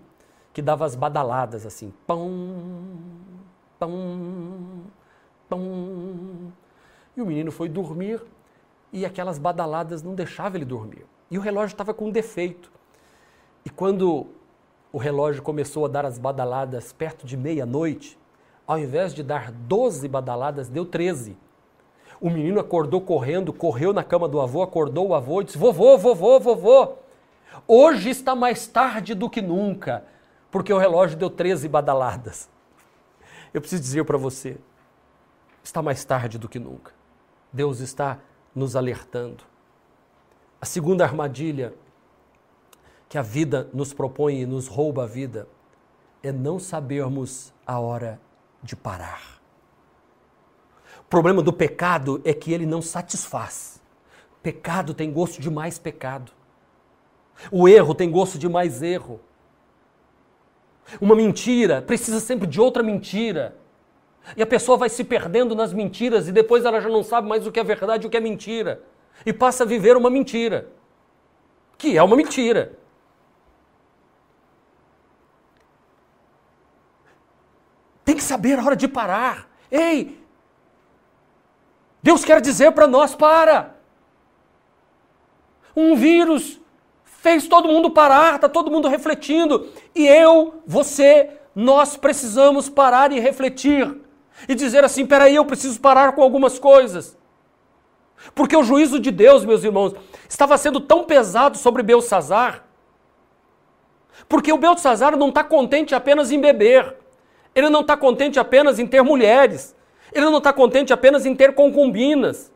[0.53, 1.93] que dava as badaladas assim.
[2.05, 2.29] Pão,
[3.79, 4.83] pão,
[5.49, 6.53] pão.
[7.17, 8.21] E o menino foi dormir
[8.93, 11.05] e aquelas badaladas não deixavam ele dormir.
[11.29, 12.71] E o relógio estava com um defeito.
[13.65, 14.27] E quando
[14.93, 18.17] o relógio começou a dar as badaladas perto de meia-noite,
[18.65, 21.35] ao invés de dar 12 badaladas, deu 13.
[22.25, 25.95] O menino acordou correndo, correu na cama do avô, acordou o avô e disse: Vovô,
[25.95, 26.93] vovô, vovô,
[27.67, 30.03] hoje está mais tarde do que nunca
[30.55, 32.49] porque o relógio deu 13 badaladas.
[33.53, 34.57] Eu preciso dizer para você,
[35.61, 36.93] está mais tarde do que nunca.
[37.53, 38.19] Deus está
[38.55, 39.43] nos alertando.
[40.61, 41.75] A segunda armadilha
[43.07, 45.45] que a vida nos propõe e nos rouba a vida
[46.23, 48.17] é não sabermos a hora
[48.63, 49.44] de parar.
[51.15, 53.81] Problema do pecado é que ele não satisfaz.
[54.43, 56.29] Pecado tem gosto de mais pecado.
[57.49, 59.21] O erro tem gosto de mais erro.
[60.99, 63.55] Uma mentira precisa sempre de outra mentira.
[64.35, 67.47] E a pessoa vai se perdendo nas mentiras e depois ela já não sabe mais
[67.47, 68.83] o que é verdade e o que é mentira.
[69.25, 70.67] E passa a viver uma mentira.
[71.77, 72.77] Que é uma mentira.
[78.03, 79.49] Tem que saber a hora de parar.
[79.71, 80.24] Ei!
[82.05, 83.77] Deus quer dizer para nós: para!
[85.75, 86.61] Um vírus
[87.03, 89.67] fez todo mundo parar, está todo mundo refletindo.
[89.95, 94.01] E eu, você, nós precisamos parar e refletir.
[94.47, 97.17] E dizer assim: peraí, eu preciso parar com algumas coisas.
[98.35, 99.95] Porque o juízo de Deus, meus irmãos,
[100.29, 102.65] estava sendo tão pesado sobre Belsazar.
[104.29, 106.97] Porque o Belsazar não está contente apenas em beber.
[107.55, 109.74] Ele não está contente apenas em ter mulheres.
[110.15, 112.51] Ele não está contente apenas em ter concubinas.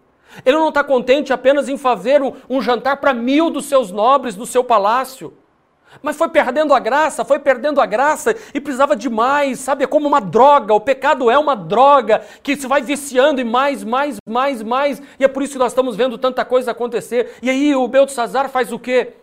[0.45, 4.33] Ele não está contente apenas em fazer um, um jantar para mil dos seus nobres
[4.35, 5.33] do seu palácio.
[6.01, 9.83] Mas foi perdendo a graça, foi perdendo a graça e precisava de mais, sabe?
[9.83, 10.73] É como uma droga.
[10.73, 15.01] O pecado é uma droga que se vai viciando e mais, mais, mais, mais.
[15.19, 17.35] E é por isso que nós estamos vendo tanta coisa acontecer.
[17.41, 19.13] E aí o Beltesazar faz o quê?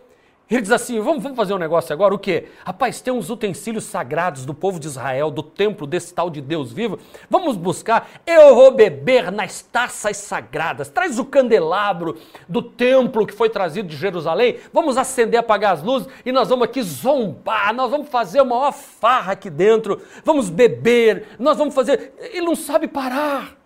[0.49, 2.45] Ele diz assim: vamos, vamos fazer um negócio agora, o quê?
[2.65, 6.71] Rapaz, tem uns utensílios sagrados do povo de Israel, do templo desse tal de Deus
[6.71, 6.97] vivo.
[7.29, 8.09] Vamos buscar.
[8.25, 10.87] Eu vou beber nas taças sagradas.
[10.87, 14.57] Traz o candelabro do templo que foi trazido de Jerusalém.
[14.71, 17.73] Vamos acender, apagar as luzes e nós vamos aqui zombar.
[17.73, 20.01] Nós vamos fazer uma maior farra aqui dentro.
[20.23, 21.27] Vamos beber.
[21.37, 22.13] Nós vamos fazer.
[22.19, 23.56] Ele não sabe parar.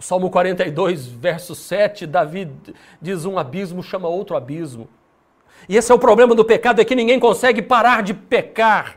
[0.00, 2.50] Salmo 42, verso 7, Davi
[3.00, 4.88] diz: Um abismo chama outro abismo.
[5.68, 8.96] E esse é o problema do pecado: é que ninguém consegue parar de pecar.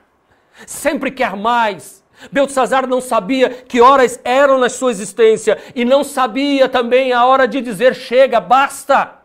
[0.66, 2.02] Sempre quer mais.
[2.32, 7.48] Beltzazar não sabia que horas eram na sua existência e não sabia também a hora
[7.48, 9.23] de dizer: chega, basta.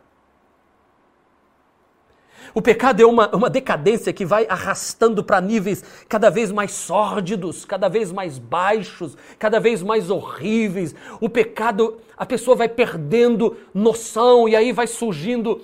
[2.58, 7.64] O pecado é uma, uma decadência que vai arrastando para níveis cada vez mais sórdidos,
[7.64, 10.92] cada vez mais baixos, cada vez mais horríveis.
[11.20, 15.62] O pecado, a pessoa vai perdendo noção e aí vai surgindo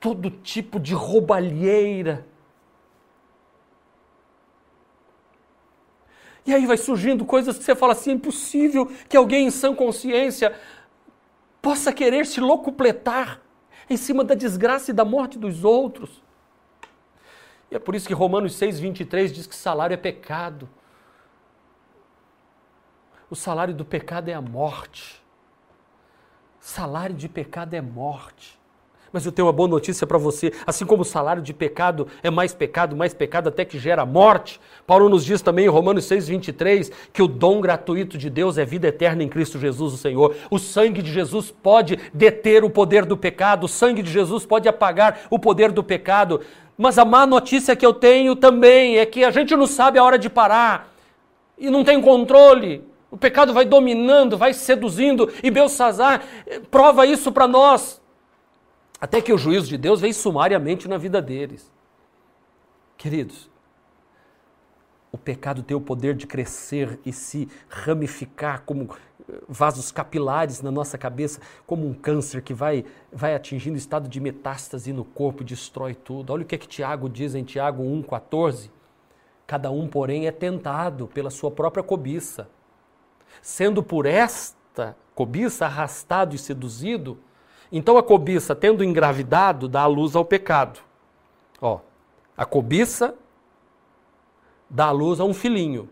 [0.00, 2.24] todo tipo de roubalheira.
[6.46, 9.74] E aí vai surgindo coisas que você fala assim: é impossível que alguém em sã
[9.74, 10.54] consciência
[11.60, 13.42] possa querer se locupletar
[13.88, 16.22] em cima da desgraça e da morte dos outros.
[17.70, 20.68] E é por isso que Romanos 6, 23 diz que salário é pecado.
[23.30, 25.22] O salário do pecado é a morte.
[26.60, 28.57] Salário de pecado é morte.
[29.12, 30.52] Mas eu tenho uma boa notícia para você.
[30.66, 34.60] Assim como o salário de pecado é mais pecado, mais pecado até que gera morte,
[34.86, 38.64] Paulo nos diz também em Romanos 6, 23 que o dom gratuito de Deus é
[38.64, 40.34] vida eterna em Cristo Jesus, o Senhor.
[40.50, 44.68] O sangue de Jesus pode deter o poder do pecado, o sangue de Jesus pode
[44.68, 46.40] apagar o poder do pecado.
[46.76, 50.04] Mas a má notícia que eu tenho também é que a gente não sabe a
[50.04, 50.94] hora de parar
[51.58, 52.84] e não tem controle.
[53.10, 58.00] O pecado vai dominando, vai seduzindo, e Belsazar eh, prova isso para nós.
[59.00, 61.70] Até que o juízo de Deus vem sumariamente na vida deles.
[62.96, 63.48] Queridos,
[65.12, 68.90] o pecado tem o poder de crescer e se ramificar como
[69.28, 74.08] eh, vasos capilares na nossa cabeça, como um câncer que vai, vai atingindo o estado
[74.08, 76.32] de metástase no corpo e destrói tudo.
[76.32, 78.68] Olha o que é que Tiago diz em Tiago 1,14.
[79.46, 82.50] Cada um, porém, é tentado pela sua própria cobiça,
[83.40, 87.18] sendo por esta cobiça arrastado e seduzido.
[87.70, 90.80] Então a cobiça, tendo engravidado, dá a luz ao pecado.
[91.60, 91.80] Ó,
[92.36, 93.14] a cobiça
[94.70, 95.88] dá à luz a um filhinho,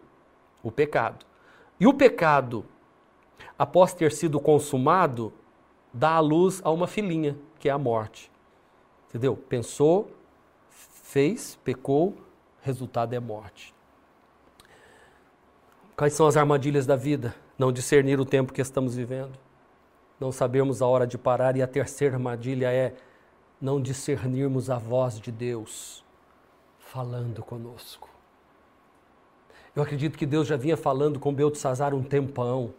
[0.63, 1.25] o pecado.
[1.79, 2.65] E o pecado,
[3.59, 5.33] após ter sido consumado,
[5.93, 8.31] dá à luz a uma filhinha, que é a morte.
[9.09, 9.37] Entendeu?
[9.37, 10.11] Pensou,
[10.71, 12.17] fez, pecou,
[12.63, 13.75] resultado é morte.
[15.97, 17.35] Quais são as armadilhas da vida?
[17.59, 19.33] Não discernir o tempo que estamos vivendo,
[20.19, 22.95] não sabermos a hora de parar, e a terceira armadilha é
[23.61, 26.05] não discernirmos a voz de Deus
[26.79, 28.09] falando conosco.
[29.75, 32.73] Eu acredito que Deus já vinha falando com Beltesazar um tempão.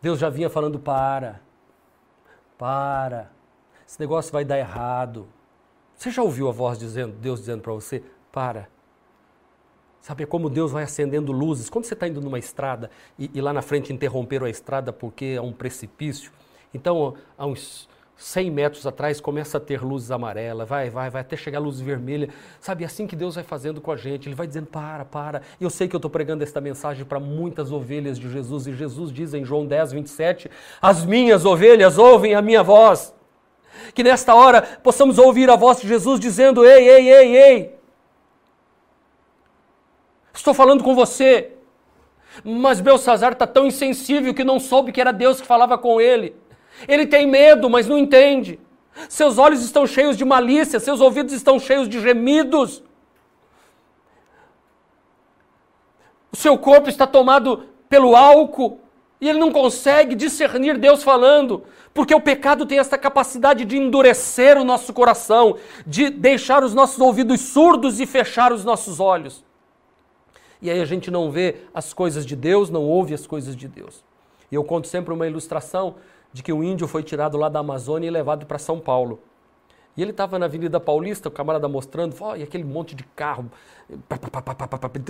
[0.00, 1.42] Deus já vinha falando: para,
[2.56, 3.30] para,
[3.86, 5.26] esse negócio vai dar errado.
[5.94, 8.68] Você já ouviu a voz dizendo, Deus dizendo para você: para.
[10.00, 11.68] Sabe, é como Deus vai acendendo luzes.
[11.68, 15.34] Quando você está indo numa estrada e, e, lá na frente interromperam a estrada porque
[15.36, 16.32] é um precipício,
[16.72, 17.88] então há uns
[18.20, 21.80] 100 metros atrás começa a ter luzes amarelas, vai, vai, vai até chegar a luz
[21.80, 22.28] vermelha.
[22.60, 24.28] Sabe, é assim que Deus vai fazendo com a gente.
[24.28, 25.40] Ele vai dizendo: para, para.
[25.58, 28.66] Eu sei que eu estou pregando esta mensagem para muitas ovelhas de Jesus.
[28.66, 30.50] E Jesus diz em João 10, 27:
[30.82, 33.14] As minhas ovelhas ouvem a minha voz.
[33.94, 37.79] Que nesta hora possamos ouvir a voz de Jesus dizendo: Ei, ei, ei, ei.
[40.32, 41.52] Estou falando com você.
[42.44, 46.34] Mas Belsazar está tão insensível que não soube que era Deus que falava com ele.
[46.86, 48.58] Ele tem medo, mas não entende.
[49.08, 52.82] Seus olhos estão cheios de malícia, seus ouvidos estão cheios de gemidos.
[56.32, 58.80] O seu corpo está tomado pelo álcool
[59.20, 64.56] e ele não consegue discernir Deus falando, porque o pecado tem essa capacidade de endurecer
[64.56, 69.44] o nosso coração, de deixar os nossos ouvidos surdos e fechar os nossos olhos.
[70.62, 73.66] E aí a gente não vê as coisas de Deus, não ouve as coisas de
[73.66, 74.04] Deus.
[74.50, 75.94] E eu conto sempre uma ilustração
[76.32, 79.20] de que um índio foi tirado lá da Amazônia e levado para São Paulo.
[79.96, 83.50] E ele estava na Avenida Paulista, o camarada mostrando, oh, e aquele monte de carro,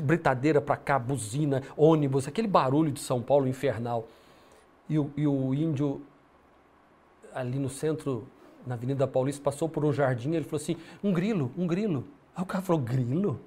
[0.02, 4.08] britadeira para cá, buzina, ônibus, aquele barulho de São Paulo infernal.
[4.88, 6.00] E o, e o índio,
[7.34, 8.26] ali no centro,
[8.66, 12.04] na Avenida Paulista, passou por um jardim, ele falou assim, um grilo, um grilo.
[12.34, 13.38] Aí o cara falou, grilo?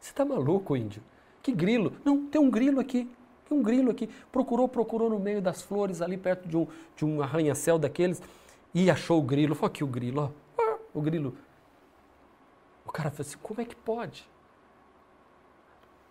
[0.00, 1.02] Você está maluco, índio?
[1.42, 1.92] Que grilo?
[2.04, 3.10] Não, tem um grilo aqui.
[3.48, 4.08] Tem um grilo aqui.
[4.30, 8.22] Procurou, procurou no meio das flores, ali perto de um, de um arranha-céu daqueles,
[8.74, 9.54] e achou o grilo.
[9.54, 10.78] Falou aqui o grilo, ó.
[10.92, 11.36] O grilo.
[12.84, 14.28] O cara falou assim: como é que pode?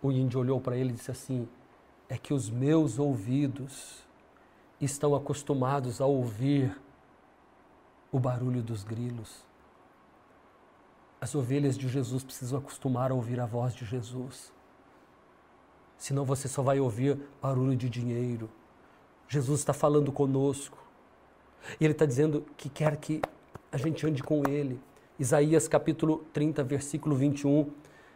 [0.02, 1.48] O índio olhou para ele e disse assim:
[2.08, 4.04] é que os meus ouvidos
[4.80, 6.76] estão acostumados a ouvir
[8.10, 9.44] o barulho dos grilos.
[11.20, 14.52] As ovelhas de Jesus precisam acostumar a ouvir a voz de Jesus
[16.00, 18.48] senão você só vai ouvir barulho de dinheiro.
[19.28, 20.78] Jesus está falando conosco.
[21.78, 23.20] E Ele está dizendo que quer que
[23.70, 24.80] a gente ande com Ele.
[25.18, 27.70] Isaías capítulo 30, versículo 21,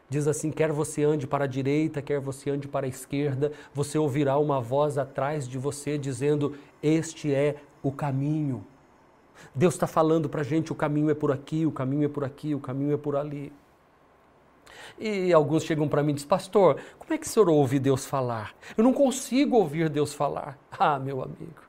[0.09, 3.99] diz assim: Quer você ande para a direita, quer você ande para a esquerda, você
[3.99, 8.65] ouvirá uma voz atrás de você dizendo: Este é o caminho.
[9.55, 12.25] Deus está falando para a gente: o caminho é por aqui, o caminho é por
[12.25, 13.53] aqui, o caminho é por ali.
[14.99, 18.07] E alguns chegam para mim e dizem, pastor, como é que o senhor ouve Deus
[18.07, 18.55] falar?
[18.77, 20.59] Eu não consigo ouvir Deus falar.
[20.77, 21.63] Ah, meu amigo,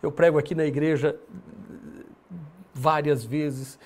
[0.00, 1.18] eu prego aqui na igreja
[2.72, 3.76] várias vezes,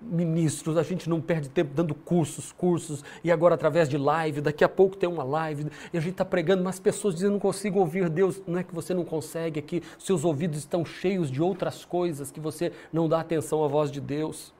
[0.00, 4.64] ministros, a gente não perde tempo dando cursos, cursos, e agora através de live, daqui
[4.64, 7.78] a pouco tem uma live, e a gente está pregando, mas pessoas dizem, não consigo
[7.78, 11.40] ouvir Deus, não é que você não consegue, é que seus ouvidos estão cheios de
[11.40, 14.52] outras coisas, que você não dá atenção à voz de Deus.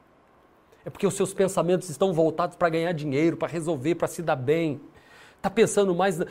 [0.85, 4.37] É porque os seus pensamentos estão voltados para ganhar dinheiro, para resolver, para se dar
[4.37, 4.81] bem.
[5.37, 6.27] Está pensando mais na,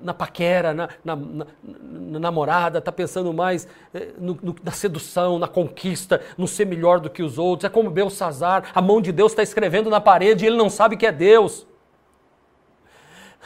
[0.00, 1.16] na paquera, na, na,
[1.62, 7.00] na namorada, está pensando mais eh, no, no, na sedução, na conquista, no ser melhor
[7.00, 7.64] do que os outros.
[7.64, 10.96] É como Belsazar, a mão de Deus está escrevendo na parede e ele não sabe
[10.96, 11.66] que é Deus.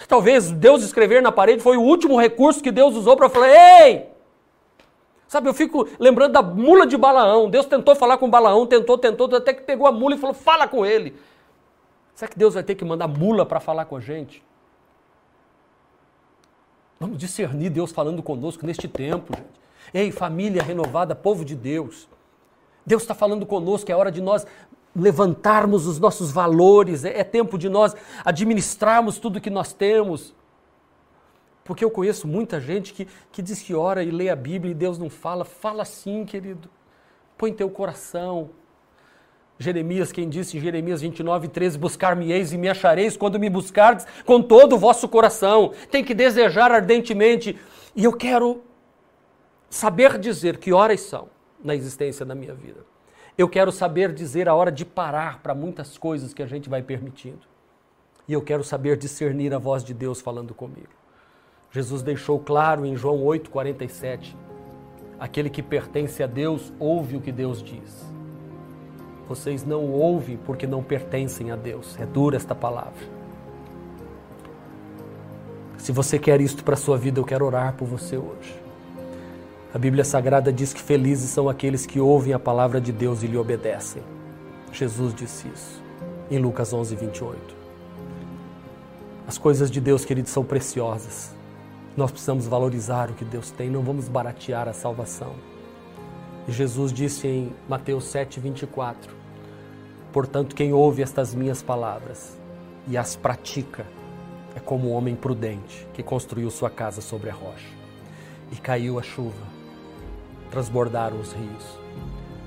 [0.08, 4.06] Talvez Deus escrever na parede foi o último recurso que Deus usou para falar: ei,
[5.28, 7.50] Sabe, eu fico lembrando da mula de Balaão.
[7.50, 10.68] Deus tentou falar com Balaão, tentou, tentou, até que pegou a mula e falou: fala
[10.68, 11.16] com ele.
[12.14, 14.42] Será que Deus vai ter que mandar mula para falar com a gente?
[16.98, 19.66] Vamos discernir Deus falando conosco neste tempo, gente.
[19.92, 22.08] Ei, família renovada, povo de Deus.
[22.84, 24.46] Deus está falando conosco, é hora de nós
[24.94, 27.94] levantarmos os nossos valores, é, é tempo de nós
[28.24, 30.34] administrarmos tudo que nós temos.
[31.66, 34.74] Porque eu conheço muita gente que, que diz que ora e lê a Bíblia e
[34.74, 35.44] Deus não fala.
[35.44, 36.70] Fala sim, querido.
[37.36, 38.50] Põe teu coração.
[39.58, 44.40] Jeremias, quem disse em Jeremias 29, 13: Buscar-me-eis e me achareis quando me buscardes com
[44.40, 45.72] todo o vosso coração.
[45.90, 47.58] Tem que desejar ardentemente.
[47.94, 48.62] E eu quero
[49.68, 51.28] saber dizer que horas são
[51.62, 52.84] na existência da minha vida.
[53.36, 56.82] Eu quero saber dizer a hora de parar para muitas coisas que a gente vai
[56.82, 57.46] permitindo.
[58.28, 61.05] E eu quero saber discernir a voz de Deus falando comigo.
[61.76, 64.34] Jesus deixou claro em João 8,47:
[65.20, 68.02] aquele que pertence a Deus ouve o que Deus diz.
[69.28, 71.94] Vocês não ouvem porque não pertencem a Deus.
[72.00, 73.16] É dura esta palavra.
[75.76, 78.58] Se você quer isto para a sua vida, eu quero orar por você hoje.
[79.74, 83.26] A Bíblia Sagrada diz que felizes são aqueles que ouvem a palavra de Deus e
[83.26, 84.02] lhe obedecem.
[84.72, 85.82] Jesus disse isso
[86.30, 87.54] em Lucas 11, 28.
[89.28, 91.35] As coisas de Deus, queridos, são preciosas.
[91.96, 95.34] Nós precisamos valorizar o que Deus tem, não vamos baratear a salvação.
[96.46, 99.14] E Jesus disse em Mateus 7, 24:
[100.12, 102.36] Portanto, quem ouve estas minhas palavras
[102.86, 103.86] e as pratica
[104.54, 107.74] é como um homem prudente que construiu sua casa sobre a rocha.
[108.52, 109.46] E caiu a chuva,
[110.50, 111.78] transbordaram os rios,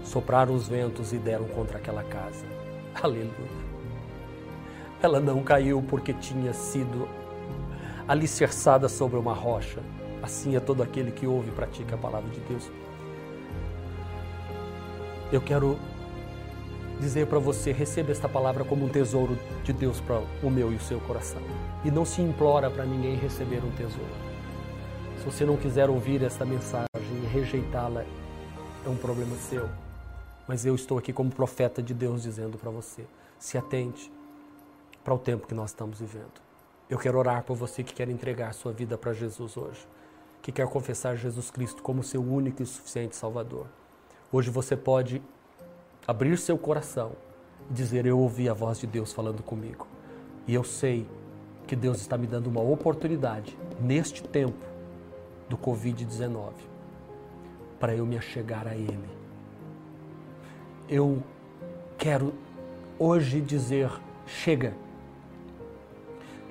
[0.03, 2.45] sopraram os ventos e deram contra aquela casa.
[3.01, 3.69] Aleluia.
[5.01, 7.07] Ela não caiu porque tinha sido
[8.09, 9.83] alicerçada sobre uma rocha.
[10.23, 12.67] Assim é todo aquele que ouve e pratica a palavra de Deus.
[15.31, 15.77] Eu quero
[16.99, 20.75] dizer para você: receba esta palavra como um tesouro de Deus para o meu e
[20.75, 21.41] o seu coração.
[21.85, 24.29] E não se implora para ninguém receber um tesouro.
[25.19, 26.87] Se você não quiser ouvir esta mensagem
[27.23, 28.03] e rejeitá-la,
[28.85, 29.69] é um problema seu.
[30.47, 33.05] Mas eu estou aqui como profeta de Deus dizendo para você:
[33.37, 34.11] se atente
[35.03, 36.48] para o tempo que nós estamos vivendo.
[36.89, 39.87] Eu quero orar por você que quer entregar sua vida para Jesus hoje,
[40.41, 43.67] que quer confessar Jesus Cristo como seu único e suficiente Salvador.
[44.31, 45.21] Hoje você pode
[46.07, 47.11] abrir seu coração
[47.69, 49.85] e dizer: Eu ouvi a voz de Deus falando comigo.
[50.47, 51.07] E eu sei
[51.67, 54.57] que Deus está me dando uma oportunidade neste tempo
[55.47, 56.53] do Covid-19
[57.79, 59.09] para eu me achegar a Ele.
[60.89, 61.21] Eu
[61.99, 62.33] quero
[62.97, 63.91] hoje dizer:
[64.25, 64.88] chega.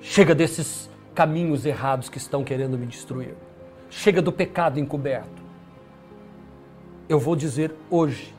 [0.01, 3.35] Chega desses caminhos errados que estão querendo me destruir.
[3.89, 5.41] Chega do pecado encoberto.
[7.07, 8.33] Eu vou dizer hoje: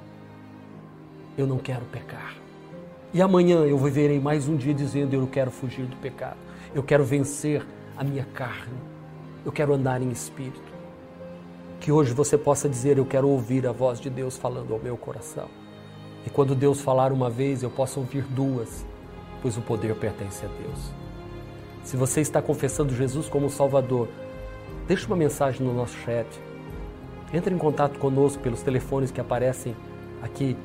[1.36, 2.34] eu não quero pecar.
[3.12, 6.38] E amanhã eu viverei mais um dia dizendo: eu quero fugir do pecado.
[6.74, 8.90] Eu quero vencer a minha carne
[9.44, 10.70] eu quero andar em espírito.
[11.80, 14.96] Que hoje você possa dizer: Eu quero ouvir a voz de Deus falando ao meu
[14.96, 15.48] coração.
[16.26, 18.84] E quando Deus falar uma vez, eu possa ouvir duas,
[19.40, 20.99] pois o poder pertence a Deus.
[21.84, 24.08] Se você está confessando Jesus como Salvador,
[24.86, 26.26] deixe uma mensagem no nosso chat.
[27.32, 29.74] Entre em contato conosco pelos telefones que aparecem
[30.22, 30.56] aqui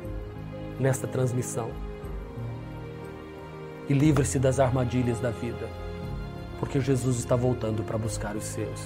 [0.79, 1.69] nesta transmissão.
[3.87, 5.85] E livre-se das armadilhas da vida
[6.59, 8.81] porque Jesus está voltando para buscar os seus.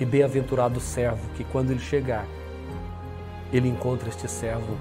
[0.00, 2.26] E bem-aventurado o servo que, quando ele chegar,
[3.52, 4.76] ele encontra este servo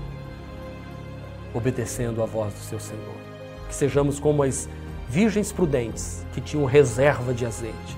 [1.54, 3.16] obedecendo à voz do seu Senhor.
[3.68, 4.68] Que sejamos como as
[5.12, 7.98] virgens prudentes que tinham reserva de azeite.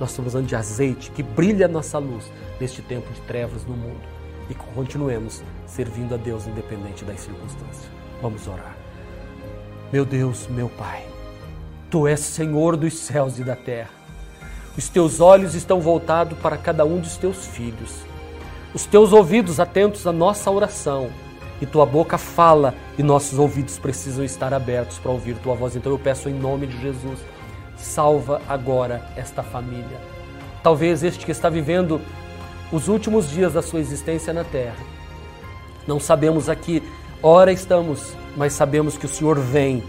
[0.00, 4.00] Nós estamos usando de azeite que brilha nossa luz neste tempo de trevas no mundo.
[4.48, 7.90] E continuemos servindo a Deus independente das circunstâncias.
[8.20, 8.76] Vamos orar.
[9.92, 11.04] Meu Deus, meu Pai
[11.94, 13.90] Tu és Senhor dos céus e da terra.
[14.76, 18.00] Os teus olhos estão voltados para cada um dos teus filhos.
[18.74, 21.10] Os teus ouvidos atentos à nossa oração.
[21.60, 25.76] E tua boca fala e nossos ouvidos precisam estar abertos para ouvir tua voz.
[25.76, 27.20] Então eu peço em nome de Jesus,
[27.76, 30.00] salva agora esta família.
[30.62, 32.00] Talvez este que está vivendo
[32.72, 34.84] os últimos dias da sua existência na terra.
[35.86, 36.82] Não sabemos aqui,
[37.22, 39.82] hora estamos, mas sabemos que o Senhor vem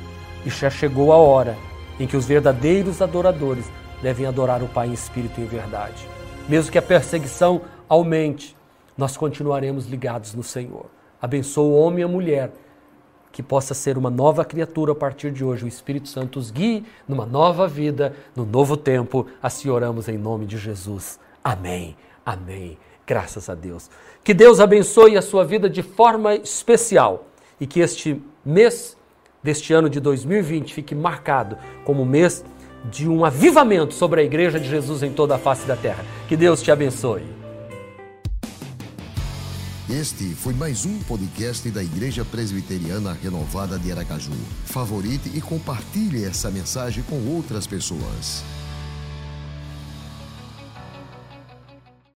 [0.45, 1.57] e já chegou a hora
[1.99, 3.65] em que os verdadeiros adoradores
[4.01, 6.07] devem adorar o Pai em espírito e em verdade.
[6.47, 8.55] Mesmo que a perseguição aumente,
[8.97, 10.94] nós continuaremos ligados no Senhor.
[11.21, 12.51] Abençoa o homem e a mulher
[13.31, 15.65] que possa ser uma nova criatura a partir de hoje.
[15.65, 19.27] O Espírito Santo os guie numa nova vida, no novo tempo.
[19.43, 21.19] Assim oramos em nome de Jesus.
[21.43, 21.97] Amém.
[22.25, 22.77] Amém.
[23.05, 23.89] Graças a Deus.
[24.23, 27.27] Que Deus abençoe a sua vida de forma especial
[27.59, 28.97] e que este mês
[29.43, 32.43] deste ano de 2020 fique marcado como mês
[32.89, 36.03] de um avivamento sobre a Igreja de Jesus em toda a face da terra.
[36.27, 37.44] Que Deus te abençoe.
[39.89, 44.33] Este foi mais um podcast da Igreja Presbiteriana Renovada de Aracaju.
[44.65, 48.43] Favorite e compartilhe essa mensagem com outras pessoas.